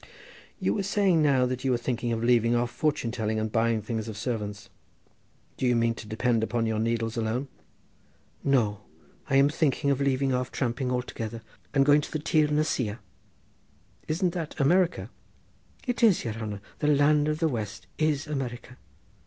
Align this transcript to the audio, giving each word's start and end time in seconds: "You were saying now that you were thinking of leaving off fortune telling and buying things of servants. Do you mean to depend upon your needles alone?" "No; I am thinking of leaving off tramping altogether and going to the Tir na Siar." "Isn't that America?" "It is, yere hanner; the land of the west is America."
"You 0.59 0.73
were 0.73 0.81
saying 0.81 1.21
now 1.21 1.45
that 1.45 1.63
you 1.63 1.69
were 1.69 1.77
thinking 1.77 2.11
of 2.11 2.23
leaving 2.23 2.55
off 2.55 2.71
fortune 2.71 3.11
telling 3.11 3.37
and 3.39 3.51
buying 3.51 3.83
things 3.83 4.07
of 4.07 4.17
servants. 4.17 4.67
Do 5.57 5.67
you 5.67 5.75
mean 5.75 5.93
to 5.93 6.07
depend 6.07 6.43
upon 6.43 6.65
your 6.65 6.79
needles 6.79 7.17
alone?" 7.17 7.49
"No; 8.43 8.79
I 9.29 9.35
am 9.35 9.47
thinking 9.47 9.91
of 9.91 10.01
leaving 10.01 10.33
off 10.33 10.51
tramping 10.51 10.89
altogether 10.91 11.43
and 11.71 11.85
going 11.85 12.01
to 12.01 12.11
the 12.11 12.17
Tir 12.17 12.47
na 12.47 12.63
Siar." 12.63 12.97
"Isn't 14.07 14.33
that 14.33 14.59
America?" 14.59 15.11
"It 15.85 16.01
is, 16.01 16.25
yere 16.25 16.33
hanner; 16.33 16.61
the 16.79 16.87
land 16.87 17.27
of 17.27 17.37
the 17.37 17.47
west 17.47 17.85
is 17.99 18.25
America." 18.25 18.77